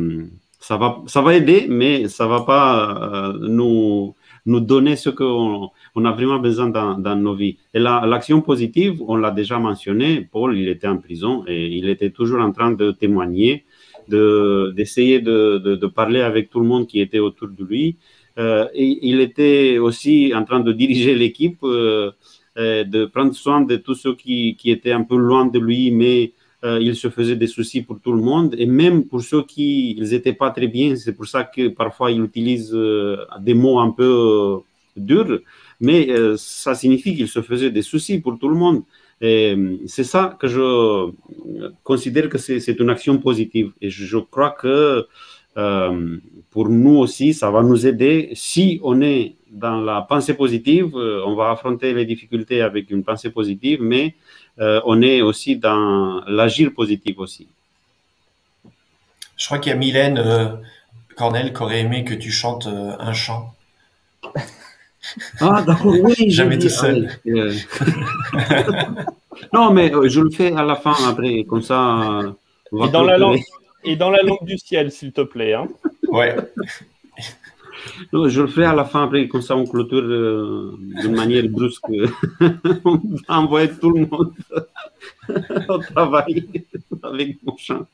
[0.59, 4.15] ça va, ça va aider, mais ça va pas nous
[4.47, 7.57] nous donner ce qu'on on a vraiment besoin dans, nos vies.
[7.73, 12.09] Et l'action positive, on l'a déjà mentionné, Paul, il était en prison et il était
[12.09, 13.65] toujours en train de témoigner,
[14.07, 17.97] d'essayer de, de, de, parler avec tout le monde qui était autour de lui.
[18.39, 22.11] Euh, il était aussi en train de diriger l'équipe, euh
[22.57, 26.31] de prendre soin de tous ceux qui, qui étaient un peu loin de lui, mais
[26.63, 29.95] euh, il se faisait des soucis pour tout le monde et même pour ceux qui
[30.01, 30.95] n'étaient pas très bien.
[30.95, 34.57] C'est pour ça que parfois il utilise euh, des mots un peu euh,
[34.95, 35.39] durs,
[35.79, 38.81] mais ça signifie qu'il se faisait des soucis pour tout le monde.
[39.21, 41.11] C'est ça que je
[41.83, 43.71] considère que c'est une action positive.
[43.79, 45.05] Et je crois que
[46.49, 48.31] pour nous aussi, ça va nous aider.
[48.33, 53.29] Si on est dans la pensée positive, on va affronter les difficultés avec une pensée
[53.29, 54.15] positive, mais
[54.59, 57.47] euh, on est aussi dans l'agir positif aussi.
[59.35, 60.49] Je crois qu'il y a Mylène euh,
[61.15, 63.53] Cornel qui aurait aimé que tu chantes euh, un chant.
[65.39, 66.15] Ah, d'accord, oui.
[66.31, 67.11] Jamais tout seul.
[69.53, 72.21] non, mais je le fais à la fin après, comme ça.
[72.71, 73.41] et, dans la langue,
[73.83, 75.53] et dans la langue du ciel, s'il te plaît.
[75.53, 75.67] Hein.
[76.07, 76.35] Ouais.
[78.13, 81.83] Je le ferai à la fin, après, comme ça on clôture euh, d'une manière brusque.
[82.85, 84.33] on va envoyer tout le monde
[85.69, 86.45] au travail
[87.03, 87.85] avec mon chant.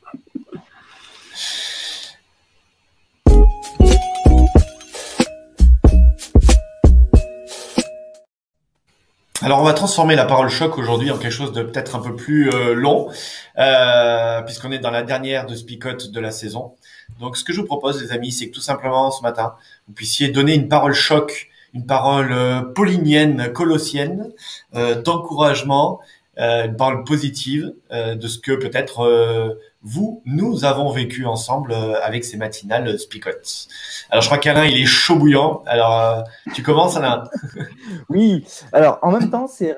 [9.44, 12.16] Alors on va transformer la parole choc aujourd'hui en quelque chose de peut-être un peu
[12.16, 13.10] plus euh, long,
[13.58, 16.76] euh, puisqu'on est dans la dernière de Spicote de la saison.
[17.20, 19.54] Donc ce que je vous propose les amis, c'est que tout simplement ce matin,
[19.88, 24.30] vous puissiez donner une parole choc, une parole euh, paulinienne, colossienne,
[24.74, 26.00] euh, d'encouragement,
[26.38, 31.70] euh, une parole positive euh, de ce que peut-être euh, vous, nous avons vécu ensemble
[31.72, 33.68] euh, avec ces matinales Spicote.
[34.10, 35.62] Alors je crois qu'Alain, il est chaud bouillant.
[35.66, 37.24] Alors tu commences Alain
[38.08, 39.76] Oui, alors en même temps, c'est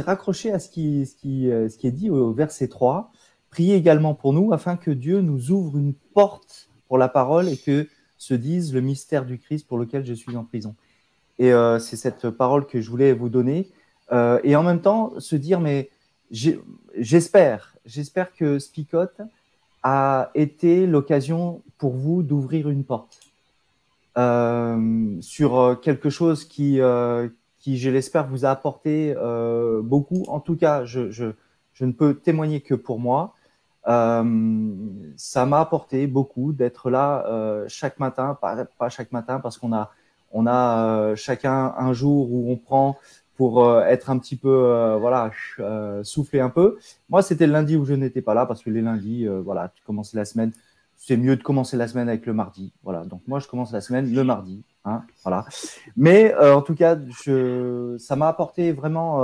[0.00, 3.11] raccroché à ce qui, ce, qui, ce qui est dit au verset 3.
[3.52, 7.58] Priez également pour nous afin que Dieu nous ouvre une porte pour la parole et
[7.58, 7.86] que
[8.16, 10.74] se dise le mystère du Christ pour lequel je suis en prison.
[11.38, 13.68] Et euh, c'est cette parole que je voulais vous donner.
[14.10, 15.90] Euh, et en même temps, se dire, mais
[16.30, 19.20] j'espère, j'espère que Spicote
[19.82, 23.20] a été l'occasion pour vous d'ouvrir une porte
[24.16, 26.80] euh, sur quelque chose qui,
[27.58, 29.14] qui je l'espère, vous a apporté
[29.82, 30.24] beaucoup.
[30.28, 33.34] En tout cas, je, je ne peux témoigner que pour moi.
[33.88, 34.24] Euh,
[35.16, 39.72] ça m'a apporté beaucoup d'être là euh, chaque matin, pas, pas chaque matin parce qu'on
[39.72, 39.90] a,
[40.32, 42.96] on a euh, chacun un jour où on prend
[43.36, 46.78] pour être un petit peu, euh, voilà, euh, souffler un peu.
[47.08, 49.72] Moi, c'était le lundi où je n'étais pas là parce que les lundis, euh, voilà,
[49.74, 50.52] tu commences la semaine.
[50.96, 52.72] C'est mieux de commencer la semaine avec le mardi.
[52.84, 53.04] Voilà.
[53.04, 54.62] Donc, moi, je commence la semaine le mardi.
[54.84, 55.44] Hein, voilà.
[55.96, 59.20] Mais en tout cas, je, ça m'a apporté vraiment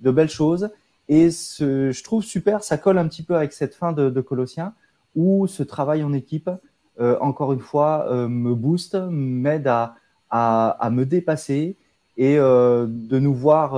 [0.00, 0.70] de belles choses.
[1.08, 4.20] Et ce, je trouve super, ça colle un petit peu avec cette fin de, de
[4.20, 4.74] Colossiens
[5.14, 6.50] où ce travail en équipe,
[7.00, 9.96] euh, encore une fois, euh, me booste, m'aide à,
[10.30, 11.76] à, à me dépasser
[12.16, 13.74] et euh, de nous voir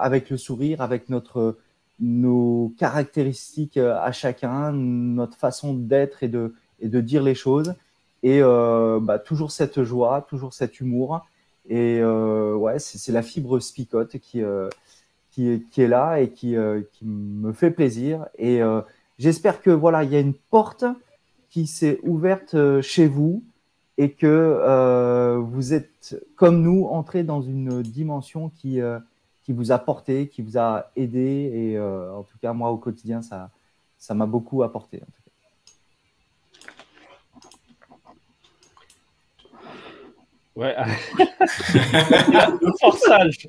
[0.00, 1.58] avec le sourire, avec notre,
[2.00, 7.74] nos caractéristiques à chacun, notre façon d'être et de, et de dire les choses.
[8.22, 11.26] Et bah, toujours cette joie, toujours cet humour.
[11.68, 14.42] Et ouais, c'est la fibre spicote qui,
[15.34, 18.26] qui, est- là et qui, euh, me fait plaisir.
[18.38, 18.80] Et euh,
[19.18, 20.84] j'espère que voilà, il y a une porte
[21.50, 23.42] qui s'est ouverte euh, chez vous
[23.98, 28.80] et que vous êtes, comme nous, entrés dans une dimension qui,
[29.44, 31.52] qui vous a porté, qui vous a aidé.
[31.54, 33.50] Et en tout cas, moi, au quotidien, ça
[33.96, 35.00] ça m'a beaucoup apporté.
[40.56, 40.76] Ouais.
[41.18, 43.48] le forçage.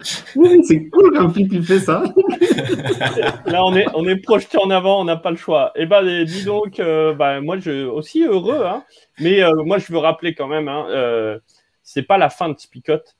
[0.00, 2.02] C'est cool quand tu fais ça.
[3.46, 3.74] Là, on
[4.06, 5.72] est, projeté en avant, on n'a pas le choix.
[5.74, 8.84] Et ben, eh, dis donc, euh, bah, moi, je aussi heureux, hein.
[9.20, 11.38] Mais euh, moi, je veux rappeler quand même, hein, euh,
[11.82, 13.16] c'est pas la fin de Spicote.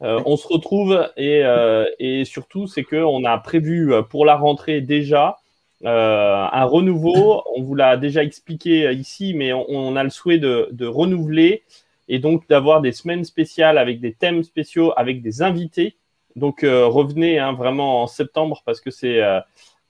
[0.00, 1.42] On se retrouve et,
[1.98, 5.38] et surtout, c'est que on a prévu pour la rentrée déjà
[5.84, 7.42] un renouveau.
[7.56, 11.64] On vous l'a déjà expliqué ici, mais on, a le souhait de renouveler
[12.08, 15.96] et donc d'avoir des semaines spéciales avec des thèmes spéciaux, avec des invités.
[16.38, 19.40] Donc euh, revenez hein, vraiment en septembre parce que c'est, euh,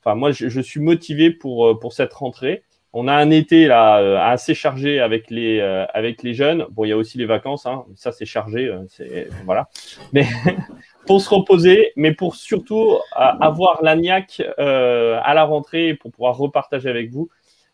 [0.00, 2.64] enfin moi je, suis motivé pour euh, pour cette rentrée.
[2.94, 6.64] On a un été là assez chargé avec les jeunes.
[6.70, 7.84] Bon, il y a aussi les vacances, hein.
[7.94, 9.68] ça c'est chargé, c'est voilà.
[10.14, 10.26] Mais
[11.06, 17.10] pour se reposer, mais pour surtout avoir l'agnac à la rentrée pour pouvoir repartager avec
[17.10, 17.28] vous.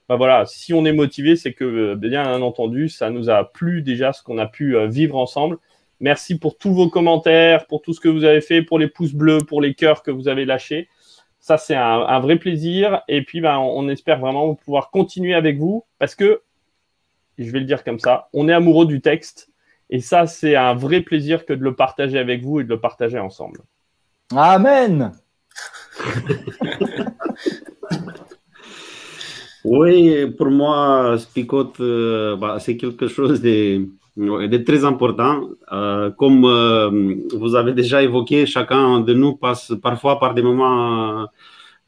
[0.09, 4.13] Bah voilà, si on est motivé, c'est que bien entendu, ça nous a plu déjà
[4.13, 5.59] ce qu'on a pu vivre ensemble.
[6.05, 9.15] Merci pour tous vos commentaires, pour tout ce que vous avez fait, pour les pouces
[9.15, 10.91] bleus, pour les cœurs que vous avez lâchés.
[11.41, 13.01] Ça, c'est un, un vrai plaisir.
[13.09, 16.43] Et puis, ben, on, on espère vraiment pouvoir continuer avec vous parce que,
[17.39, 19.49] je vais le dire comme ça, on est amoureux du texte.
[19.89, 22.81] Et ça, c'est un vrai plaisir que de le partager avec vous et de le
[22.81, 23.61] partager ensemble.
[24.37, 25.13] Amen.
[29.67, 35.51] Oui, pour moi, Spicote, euh, bah, c'est quelque chose de, de très important.
[35.73, 41.27] Euh, comme euh, vous avez déjà évoqué, chacun de nous passe parfois par des moments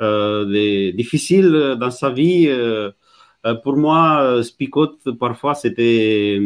[0.01, 2.49] euh, difficiles dans sa vie.
[3.63, 6.41] Pour moi, Spicote, parfois, c'était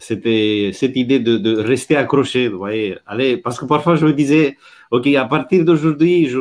[0.00, 0.26] cette
[0.96, 2.96] idée de, rester accroché, vous voyez.
[3.42, 4.56] Parce que parfois, je me disais,
[4.90, 6.40] OK, à partir d'aujourd'hui, je,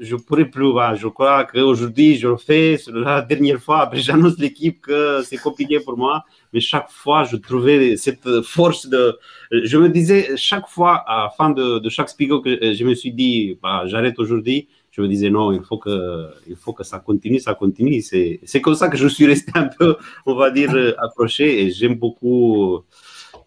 [0.00, 0.70] je pourrais plus.
[0.70, 0.94] voilà.
[0.94, 2.78] Je crois qu'aujourd'hui, je le fais.
[2.78, 3.80] C'est la dernière fois.
[3.82, 6.24] Après, j'annonce l'équipe que c'est compliqué pour moi.
[6.52, 9.18] Mais chaque fois, je trouvais cette force de.
[9.50, 13.12] Je me disais, chaque fois, à la fin de, chaque speaker, que je me suis
[13.12, 14.68] dit, bah, j'arrête aujourd'hui.
[14.90, 18.00] Je me disais, non, il faut que, il faut que ça continue, ça continue.
[18.00, 21.62] C'est c'est comme ça que je suis resté un peu, on va dire, accroché.
[21.62, 22.82] Et j'aime beaucoup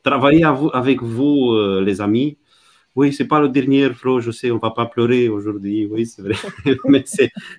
[0.03, 2.37] travailler avec vous, euh, les amis.
[2.95, 6.21] Oui, c'est pas le dernier, Flo, je sais, on va pas pleurer aujourd'hui, oui, c'est
[6.21, 6.35] vrai.
[6.85, 7.03] Mais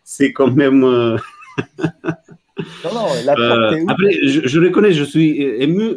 [0.04, 0.80] c'est quand même.
[0.80, 1.16] non,
[2.84, 3.32] non, la
[3.88, 5.94] après, je, je, reconnais, je suis ému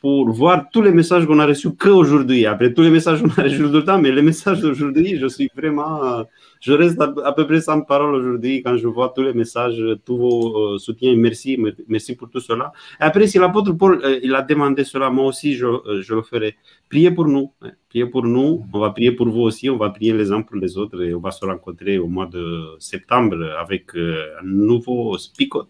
[0.00, 2.46] pour voir tous les messages qu'on a reçus qu'aujourd'hui.
[2.46, 5.26] Après tous les messages qu'on a reçus tout le temps, mais les messages d'aujourd'hui, je
[5.26, 6.24] suis vraiment,
[6.60, 10.16] je reste à, peu près sans parole aujourd'hui quand je vois tous les messages, tous
[10.16, 11.14] vos euh, soutiens.
[11.16, 11.58] Merci,
[11.88, 12.72] merci pour tout cela.
[13.00, 16.22] après, si l'apôtre Paul euh, il a demandé cela, moi aussi je, euh, je le
[16.22, 16.56] ferai.
[16.88, 17.70] Priez pour nous, hein.
[17.88, 18.64] priez pour nous.
[18.72, 19.68] On va prier pour vous aussi.
[19.68, 22.26] On va prier les uns pour les autres et on va se rencontrer au mois
[22.26, 25.68] de septembre avec un nouveau Spicot.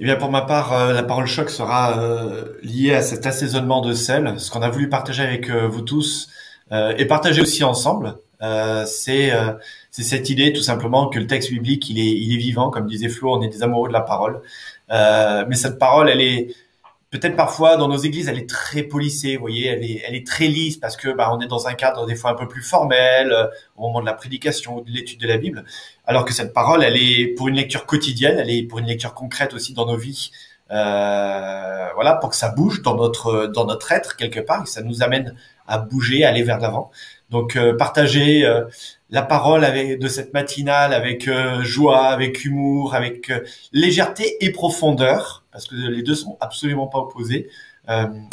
[0.00, 3.80] Eh bien, pour ma part, euh, la parole choc sera euh, liée à cet assaisonnement
[3.80, 4.38] de sel.
[4.38, 6.30] Ce qu'on a voulu partager avec euh, vous tous
[6.70, 8.18] et partager aussi ensemble,
[8.86, 9.32] c'est
[9.90, 12.86] c'est cette idée tout simplement que le texte biblique il est il est vivant, comme
[12.86, 14.42] disait Flo, on est des amoureux de la parole.
[14.90, 16.54] mais cette parole, elle est
[17.10, 20.26] peut-être parfois dans nos églises, elle est très polissée, vous voyez, elle est, elle est
[20.26, 22.62] très lisse parce que bah, on est dans un cadre des fois un peu plus
[22.62, 25.64] formel euh, au moment de la prédication ou de l'étude de la Bible,
[26.06, 29.14] alors que cette parole, elle est pour une lecture quotidienne, elle est pour une lecture
[29.14, 30.30] concrète aussi dans nos vies,
[30.70, 34.82] euh, voilà, pour que ça bouge dans notre dans notre être quelque part, que ça
[34.82, 35.34] nous amène
[35.66, 36.90] à bouger, à aller vers l'avant.
[37.30, 38.64] Donc euh, partager euh,
[39.10, 43.30] la parole avec de cette matinale avec euh, joie, avec humour, avec
[43.72, 47.48] légèreté et profondeur, parce que les deux sont absolument pas opposés.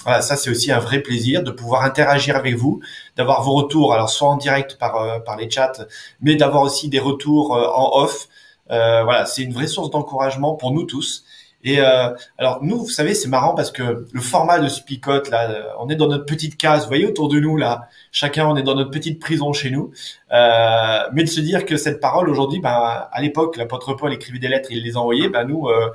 [0.03, 2.81] voilà, ça c'est aussi un vrai plaisir de pouvoir interagir avec vous,
[3.15, 5.87] d'avoir vos retours, alors soit en direct par par les chats,
[6.21, 8.27] mais d'avoir aussi des retours en off.
[8.69, 11.23] voilà, c'est une vraie source d'encouragement pour nous tous.
[11.65, 15.49] Et euh, alors nous, vous savez, c'est marrant parce que le format de Spicote, là,
[15.49, 18.55] euh, on est dans notre petite case, vous voyez autour de nous là, chacun on
[18.55, 19.91] est dans notre petite prison chez nous.
[20.31, 24.39] Euh, mais de se dire que cette parole aujourd'hui, ben à l'époque, l'apôtre Paul écrivait
[24.39, 25.89] des lettres, il les envoyait, ben nous, euh,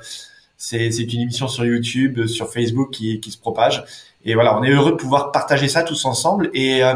[0.57, 3.85] c'est c'est une émission sur YouTube, sur Facebook qui qui se propage.
[4.25, 6.95] Et voilà, on est heureux de pouvoir partager ça tous ensemble et euh,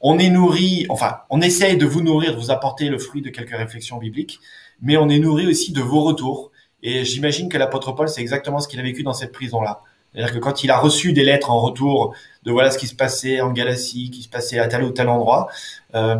[0.00, 3.30] on est nourri, enfin, on essaye de vous nourrir, de vous apporter le fruit de
[3.30, 4.38] quelques réflexions bibliques,
[4.80, 6.51] mais on est nourri aussi de vos retours
[6.82, 9.82] et j'imagine que l'apôtre Paul, c'est exactement ce qu'il a vécu dans cette prison-là.
[10.12, 12.94] C'est-à-dire que quand il a reçu des lettres en retour de voilà ce qui se
[12.94, 15.48] passait en Galatie, qui se passait à tel ou tel endroit,
[15.94, 16.16] euh,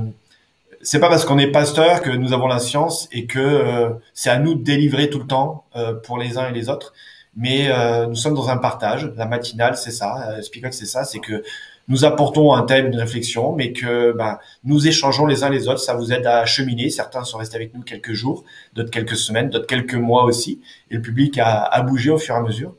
[0.83, 4.31] c'est pas parce qu'on est pasteur que nous avons la science et que euh, c'est
[4.31, 6.93] à nous de délivrer tout le temps euh, pour les uns et les autres.
[7.37, 9.11] Mais euh, nous sommes dans un partage.
[9.17, 10.39] La matinale, c'est ça.
[10.39, 11.05] Euh, c'est ça.
[11.05, 11.43] C'est que
[11.89, 15.81] nous apportons un thème, une réflexion, mais que ben, nous échangeons les uns les autres.
[15.81, 16.91] Ça vous aide à cheminer.
[16.91, 20.61] Certains sont restés avec nous quelques jours, d'autres quelques semaines, d'autres quelques mois aussi.
[20.91, 22.75] Et le public a, a bougé au fur et à mesure.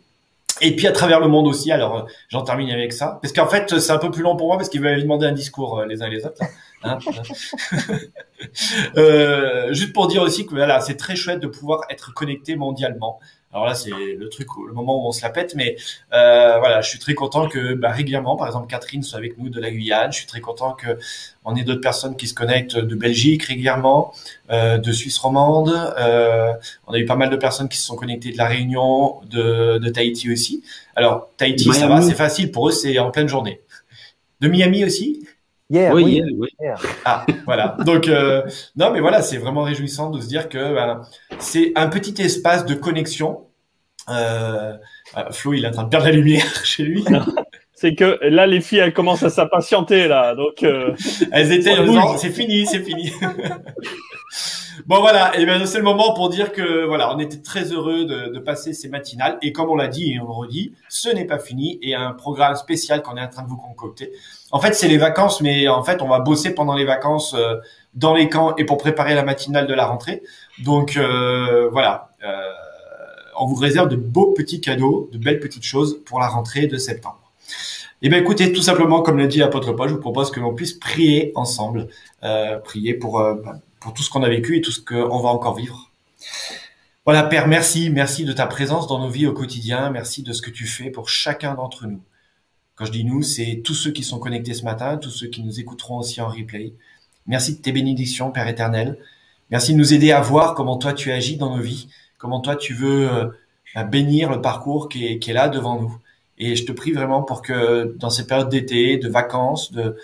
[0.61, 1.71] Et puis à travers le monde aussi.
[1.71, 4.57] Alors j'en termine avec ça, parce qu'en fait c'est un peu plus long pour moi
[4.57, 6.41] parce qu'il m'avaient demandé un discours euh, les uns les autres.
[6.83, 6.99] Hein
[8.97, 13.19] euh, juste pour dire aussi que voilà, c'est très chouette de pouvoir être connecté mondialement.
[13.53, 15.75] Alors là, c'est le truc, le moment où on se la pète, mais
[16.11, 19.49] euh, voilà, je suis très content que bah, régulièrement, par exemple, Catherine soit avec nous
[19.49, 20.11] de la Guyane.
[20.11, 20.97] Je suis très content que
[21.45, 24.11] on ait d'autres personnes qui se connectent de Belgique régulièrement,
[24.49, 25.71] euh, de Suisse romande.
[25.99, 26.51] Euh,
[26.87, 29.77] on a eu pas mal de personnes qui se sont connectées de la Réunion, de,
[29.77, 30.63] de Tahiti aussi.
[30.95, 33.61] Alors Tahiti, ça va, c'est facile pour eux, c'est en pleine journée.
[34.41, 35.27] De Miami aussi
[35.73, 36.49] oui, oui.
[37.05, 37.77] Ah, voilà.
[37.85, 38.43] Donc, euh,
[38.75, 41.01] non, mais voilà, c'est vraiment réjouissant de se dire que ben,
[41.39, 43.41] c'est un petit espace de connexion.
[44.09, 44.73] Euh,
[45.17, 47.03] euh Flo, il est en train de perdre la lumière chez lui.
[47.73, 50.35] C'est que là, les filles, elles commencent à s'impatienter là.
[50.35, 50.93] Donc, euh,
[51.31, 51.75] elles étaient
[52.17, 53.11] c'est fini, c'est fini.
[54.87, 58.05] Bon voilà, et ben c'est le moment pour dire que voilà, on était très heureux
[58.05, 61.09] de, de passer ces matinales et comme on l'a dit et on le redit, ce
[61.09, 64.11] n'est pas fini et un programme spécial qu'on est en train de vous concocter.
[64.53, 67.55] En fait, c'est les vacances, mais en fait, on va bosser pendant les vacances euh,
[67.95, 70.21] dans les camps et pour préparer la matinale de la rentrée.
[70.59, 72.29] Donc euh, voilà, euh,
[73.39, 76.77] on vous réserve de beaux petits cadeaux, de belles petites choses pour la rentrée de
[76.77, 77.19] septembre.
[78.03, 80.53] Eh bien, écoutez, tout simplement, comme l'a dit l'apôtre Paul, je vous propose que l'on
[80.53, 81.87] puisse prier ensemble,
[82.63, 85.55] prier pour bah, pour tout ce qu'on a vécu et tout ce qu'on va encore
[85.55, 85.89] vivre.
[87.05, 90.43] Voilà, Père, merci, merci de ta présence dans nos vies au quotidien, merci de ce
[90.43, 92.01] que tu fais pour chacun d'entre nous.
[92.75, 95.43] Quand je dis nous, c'est tous ceux qui sont connectés ce matin, tous ceux qui
[95.43, 96.73] nous écouteront aussi en replay.
[97.27, 98.97] Merci de tes bénédictions, Père éternel.
[99.51, 102.55] Merci de nous aider à voir comment toi tu agis dans nos vies, comment toi
[102.55, 105.97] tu veux euh, bénir le parcours qui est, qui est là devant nous.
[106.39, 109.95] Et je te prie vraiment pour que dans ces périodes d'été, de vacances, de,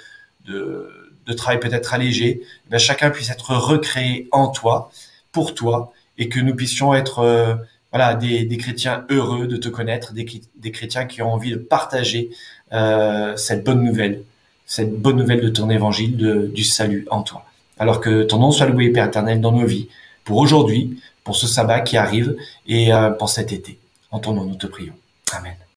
[0.45, 0.89] de,
[1.25, 4.91] de travail peut-être allégé, eh chacun puisse être recréé en toi,
[5.31, 7.55] pour toi, et que nous puissions être euh,
[7.91, 11.57] voilà des, des, chrétiens heureux de te connaître, des, des chrétiens qui ont envie de
[11.57, 12.29] partager
[12.73, 14.23] euh, cette bonne nouvelle,
[14.65, 17.45] cette bonne nouvelle de ton évangile, de, du salut en toi.
[17.77, 19.87] Alors que ton nom soit loué, Père éternel, dans nos vies,
[20.23, 22.35] pour aujourd'hui, pour ce sabbat qui arrive
[22.67, 23.79] et euh, pour cet été.
[24.11, 24.93] En ton nom, nous te prions.
[25.31, 25.59] Amen.